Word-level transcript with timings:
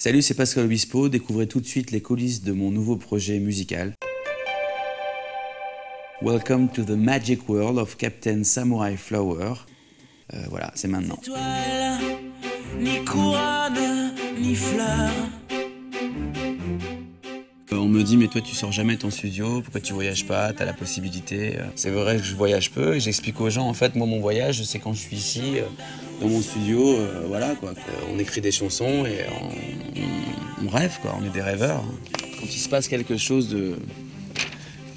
Salut, 0.00 0.22
c'est 0.22 0.34
Pascal 0.34 0.66
Obispo. 0.66 1.08
Découvrez 1.08 1.48
tout 1.48 1.58
de 1.60 1.66
suite 1.66 1.90
les 1.90 2.00
coulisses 2.00 2.44
de 2.44 2.52
mon 2.52 2.70
nouveau 2.70 2.94
projet 2.94 3.40
musical. 3.40 3.94
Welcome 6.22 6.68
to 6.68 6.84
the 6.84 6.90
magic 6.90 7.48
world 7.48 7.78
of 7.78 7.96
Captain 7.96 8.44
Samurai 8.44 8.96
Flower. 8.96 9.54
Euh, 10.34 10.44
voilà, 10.50 10.70
c'est 10.76 10.86
maintenant. 10.86 11.18
Étoile, 11.20 11.98
ni 12.78 13.04
couronne, 13.04 14.14
ni 14.40 14.54
fleur. 14.54 15.10
Euh, 17.72 17.76
On 17.76 17.88
me 17.88 18.04
dit, 18.04 18.16
mais 18.16 18.28
toi, 18.28 18.40
tu 18.40 18.54
sors 18.54 18.70
jamais 18.70 18.94
de 18.94 19.00
ton 19.00 19.10
studio, 19.10 19.62
pourquoi 19.62 19.80
tu 19.80 19.94
voyages 19.94 20.26
pas? 20.26 20.52
T'as 20.52 20.64
la 20.64 20.74
possibilité. 20.74 21.56
Euh, 21.58 21.64
C'est 21.74 21.90
vrai 21.90 22.18
que 22.18 22.22
je 22.22 22.36
voyage 22.36 22.70
peu 22.70 22.94
et 22.94 23.00
j'explique 23.00 23.40
aux 23.40 23.50
gens, 23.50 23.66
en 23.66 23.74
fait, 23.74 23.96
moi, 23.96 24.06
mon 24.06 24.20
voyage, 24.20 24.62
c'est 24.62 24.78
quand 24.78 24.92
je 24.92 25.00
suis 25.00 25.16
ici, 25.16 25.54
dans 26.20 26.28
mon 26.28 26.40
studio, 26.40 26.96
euh, 26.96 27.22
voilà, 27.26 27.54
quoi. 27.54 27.70
Euh, 27.70 28.12
On 28.12 28.18
écrit 28.18 28.40
des 28.40 28.50
chansons 28.52 29.06
et 29.06 29.24
on, 30.64 30.68
rêve, 30.68 30.98
quoi. 31.00 31.16
On 31.20 31.24
est 31.24 31.30
des 31.30 31.42
rêveurs. 31.42 31.82
Quand 32.40 32.46
il 32.46 32.58
se 32.58 32.68
passe 32.68 32.88
quelque 32.88 33.16
chose 33.16 33.48
de. 33.48 33.76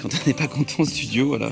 Quand 0.00 0.08
on 0.12 0.26
n'est 0.28 0.34
pas 0.34 0.46
content 0.46 0.82
au 0.82 0.84
studio, 0.84 1.28
voilà. 1.28 1.50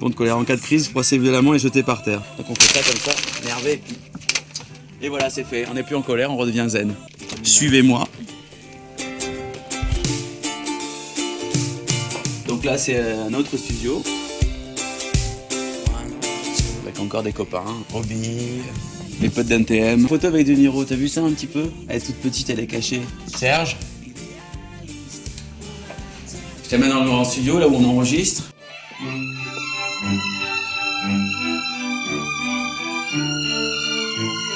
Bon 0.00 0.10
de 0.10 0.14
colère 0.14 0.36
en 0.36 0.44
cas 0.44 0.56
de 0.56 0.60
crise, 0.60 0.88
froisser 0.88 1.16
violemment 1.16 1.54
et 1.54 1.58
jeter 1.58 1.82
par 1.82 2.02
terre. 2.02 2.22
Donc 2.36 2.46
on 2.50 2.54
fait 2.54 2.78
ça 2.78 2.90
comme 2.90 3.00
ça, 3.00 3.12
énervé. 3.42 3.80
Et 5.00 5.08
voilà, 5.08 5.30
c'est 5.30 5.44
fait. 5.44 5.66
On 5.70 5.74
n'est 5.74 5.82
plus 5.82 5.96
en 5.96 6.02
colère, 6.02 6.30
on 6.30 6.36
redevient 6.36 6.66
zen. 6.68 6.94
Suivez-moi. 7.42 8.06
Donc 12.46 12.64
là, 12.64 12.76
c'est 12.76 13.00
un 13.00 13.32
autre 13.32 13.56
studio. 13.56 14.02
Avec 16.96 17.04
encore 17.04 17.22
des 17.22 17.32
copains. 17.32 17.62
Roby, 17.92 18.62
les 19.20 19.28
potes 19.28 19.48
d'NTM. 19.48 20.08
Photo 20.08 20.28
avec 20.28 20.46
De 20.46 20.52
Niro, 20.52 20.82
t'as 20.82 20.94
vu 20.94 21.08
ça 21.08 21.22
un 21.22 21.30
petit 21.30 21.46
peu? 21.46 21.70
Elle 21.88 21.96
est 21.96 22.00
toute 22.00 22.16
petite, 22.16 22.48
elle 22.48 22.60
est 22.60 22.66
cachée. 22.66 23.02
Serge 23.26 23.76
Je 26.64 26.70
t'amène 26.70 26.88
dans 26.88 27.00
le 27.00 27.06
grand 27.06 27.24
studio, 27.24 27.58
là 27.58 27.68
où 27.68 27.74
on 27.74 27.84
enregistre. 27.84 28.50
Il 28.98 29.06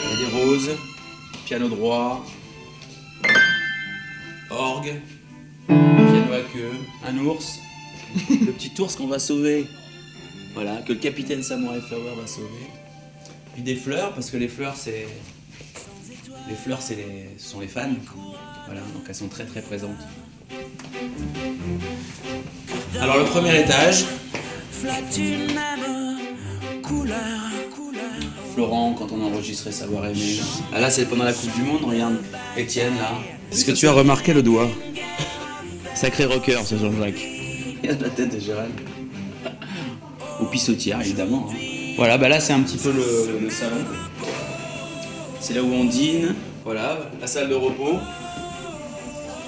y 0.09 0.15
a 0.15 0.17
des 0.17 0.33
roses, 0.43 0.71
piano 1.45 1.69
droit, 1.69 2.25
orgue, 4.49 4.95
piano 5.67 6.33
à 6.33 6.41
queue, 6.55 6.73
un 7.07 7.19
ours, 7.19 7.59
le 8.31 8.53
petit 8.53 8.73
ours 8.81 8.97
qu'on 8.97 9.09
va 9.09 9.19
sauver. 9.19 9.67
Voilà, 10.55 10.77
que 10.87 10.93
le 10.93 10.99
capitaine 10.99 11.43
Samurai 11.43 11.81
Flower 11.81 12.15
va 12.21 12.27
sauver. 12.27 12.49
Puis 13.55 13.63
des 13.63 13.77
fleurs, 13.77 14.13
parce 14.13 14.31
que 14.31 14.37
les 14.37 14.49
fleurs, 14.49 14.77
c'est. 14.77 15.07
Les 16.49 16.57
fleurs, 16.57 16.83
c'est 16.83 16.97
les... 16.97 17.31
ce 17.39 17.51
sont 17.51 17.61
les 17.61 17.69
fans. 17.69 17.89
Voilà, 18.67 18.81
donc 18.81 19.05
elles 19.09 19.15
sont 19.15 19.29
très 19.29 19.45
très 19.45 19.63
présentes. 19.63 19.91
Alors, 23.01 23.19
le 23.19 23.25
premier 23.25 23.61
étage. 23.61 24.05
Florent, 28.55 28.95
quand 28.95 29.13
on 29.13 29.23
enregistrait 29.23 29.73
Savoir 29.73 30.07
aimer. 30.07 30.41
Ah 30.73 30.81
là, 30.81 30.91
c'est 30.91 31.07
pendant 31.07 31.25
la 31.25 31.33
Coupe 31.33 31.55
du 31.55 31.63
Monde, 31.63 31.85
regarde. 31.85 32.17
Étienne, 32.57 32.97
là. 32.97 33.13
Est-ce 33.53 33.65
que 33.65 33.73
tu 33.73 33.87
as 33.87 33.93
remarqué 33.93 34.35
le 34.35 34.43
doigt? 34.43 34.69
Sacré 35.95 36.25
rocker, 36.25 36.59
ce 36.65 36.77
Jean-Jacques. 36.77 37.23
Il 37.83 37.91
a 37.91 37.95
la 37.95 38.11
tête 38.11 38.35
de 38.35 38.41
Gérald. 38.41 38.73
Au 40.41 40.47
pissotière, 40.47 41.01
évidemment. 41.01 41.49
hein. 41.51 41.57
Voilà, 41.97 42.17
bah 42.19 42.29
là, 42.29 42.41
c'est 42.41 42.53
un 42.53 42.61
petit 42.63 42.79
peu 42.79 42.93
le, 42.93 43.39
le 43.41 43.51
salon. 43.51 43.77
C'est 45.41 45.55
là 45.55 45.63
où 45.63 45.73
on 45.73 45.85
dîne. 45.85 46.35
Voilà, 46.65 46.99
la 47.21 47.27
salle 47.27 47.49
de 47.49 47.55
repos. 47.55 47.99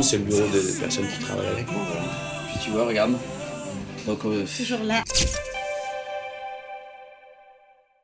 C'est 0.01 0.17
le 0.19 0.25
bureau 0.25 0.47
des 0.53 0.73
personnes 0.81 1.07
qui 1.07 1.25
travaillent 1.25 1.47
avec 1.48 1.70
moi, 1.70 1.83
voilà. 1.87 2.03
Puis 2.51 2.61
tu 2.65 2.70
vois, 2.70 2.87
regarde. 2.87 3.13
Donc, 4.07 4.19
euh, 4.25 4.45
Toujours 4.57 4.81
là. 4.85 5.03